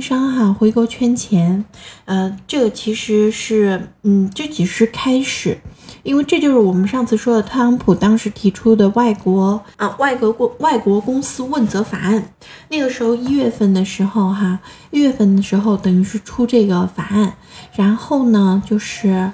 [0.00, 1.64] 商哈回国圈钱，
[2.04, 5.58] 呃，这个其实是，嗯，这只是开始，
[6.02, 12.32] 因为这就是我们上次说的特朗普当时提出的外国啊外国公外国公司问责法案，
[12.68, 17.34] 那个时候一月份的时候哈，一月份的时候等于是出这个法案，
[17.74, 19.30] 然后呢就是，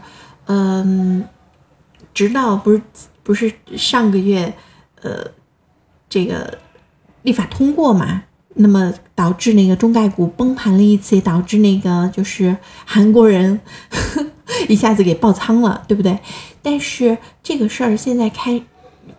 [0.46, 1.24] 嗯，
[2.12, 2.82] 直到不是
[3.22, 4.52] 不是上个月，
[5.02, 5.26] 呃，
[6.08, 6.58] 这个
[7.22, 8.24] 立法通过嘛。
[8.54, 8.92] 那么
[9.22, 13.60] 导致那个中概股崩盘了一次，也导致那个就是韩国人
[14.68, 16.18] 一下子给爆仓了，对不对？
[16.60, 18.60] 但是这个事儿现在开，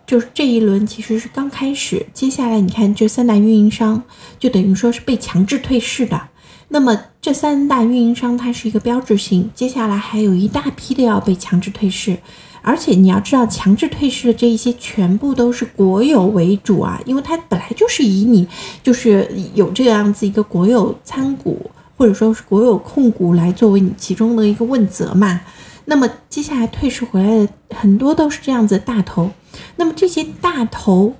[0.06, 4.02] 就是这一轮其实是刚开始，接下来你看这三大运营商
[4.38, 6.20] 就等于说是被强制退市的。
[6.68, 12.18] 那么这三大运营商它是一个标志性，接下来还有一大批的要被强制退市。
[12.64, 18.48] 而且你要知道，强制退市的这一些全部都是国有为主啊，因为它本来就是以你
[18.82, 25.42] 就是有这样子一个国有参股或者说是国有控股来作为你其中的一个问责嘛。
[25.84, 29.30] 那么接下来退市回来的很多都是这样子大头，
[29.76, 31.12] 那么这些大头，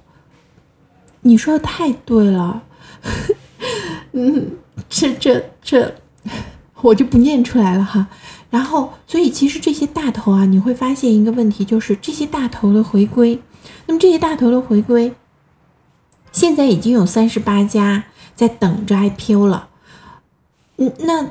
[1.21, 2.63] 你说的太对了，
[4.13, 4.53] 嗯，
[4.89, 5.95] 这这这，
[6.81, 8.09] 我就不念出来了哈。
[8.55, 13.43] 然后，所以其实这些大头啊，你会发现一个问题，就是这些大头的回归。
[13.87, 15.13] 那么这些大头的回归，
[16.31, 18.05] 现在已经有三十八家
[18.37, 19.71] 在等着 IPO 了。
[20.77, 21.31] 嗯，那。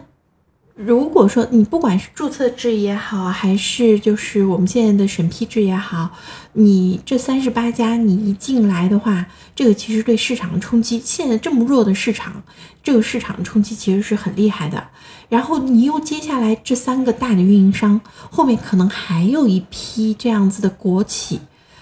[0.75, 6.09] 如果说你不管是注册制也好，还是就是我们现在的审批制也好，
[6.53, 12.41] 你这三十八家你一进来的话，这个其实对市场的冲击，现在这么弱的市场，
[12.81, 14.83] 这个市场冲击其实是很厉害的。
[15.29, 21.39] 然后你又接下来这三个大的运营商，后面可能还有一批这样子的国企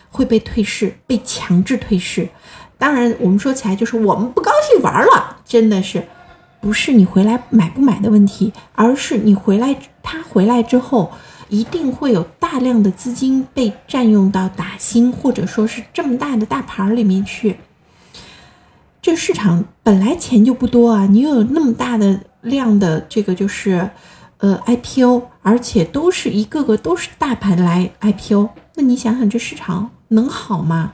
[0.09, 2.27] 会被退市，被强制退市。
[2.77, 6.03] 当然，我们说起来就是我们不高兴玩了，真的是。
[6.61, 11.11] 不是你回来买不买的问题，而是你回来，他回来之后，
[11.49, 17.57] 一定会有大量的资金被占用到打新或者说是这么大的大盘里面去。
[19.01, 23.89] 这市场本来钱就不多啊，你又有那么大的量的这个就是，
[24.37, 30.93] 呃 IPO，而且都是一个个都是大盘来 IPO，那你想想这市场能好吗？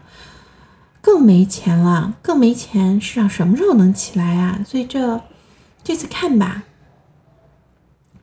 [1.01, 4.59] 更没钱了，更没钱，市场什么时候能起来啊？
[4.65, 5.21] 所以这。
[5.87, 6.63] 这次看吧，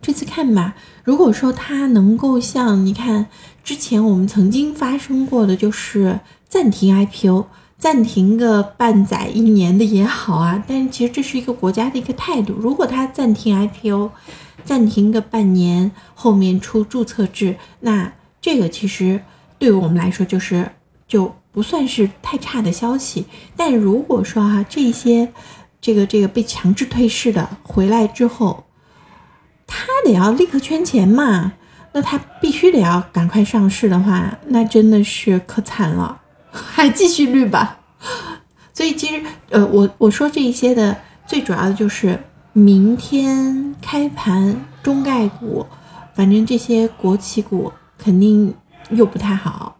[0.02, 0.76] 这次看吧。
[1.02, 3.28] 如果说它能够像你看
[3.64, 7.46] 之前我们曾经发生过的，就是暂停 IPO，
[7.78, 10.62] 暂停个半载一年的也好啊。
[10.68, 12.52] 但是其实这是一个国家的一个态度。
[12.52, 14.10] 如果它暂停 IPO，
[14.62, 19.22] 暂停个半年，后面出注册制，那这个其实
[19.58, 20.72] 对于我们来说就是
[21.08, 23.24] 就不算是太差的消息。
[23.56, 25.32] 但如果说哈这些。
[25.84, 28.64] 这个这个被强制退市的回来之后，
[29.66, 31.52] 他得要立刻圈钱嘛？
[31.92, 37.80] 那他必须得要赶快上市的话，那真的是可惨了，还继续绿吧？
[38.72, 40.96] 所以其实，呃，我我说这一些的
[41.26, 42.18] 最主要的就是
[42.54, 45.66] 明天开盘中概股，
[46.14, 48.54] 反正这些国企股肯定
[48.88, 49.76] 又不太好。